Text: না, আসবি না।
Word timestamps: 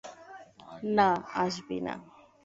না, 0.95 1.09
আসবি 1.35 1.77
না। 1.81 1.93